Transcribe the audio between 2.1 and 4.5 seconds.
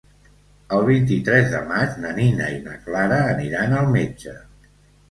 Nina i na Clara aniran al metge.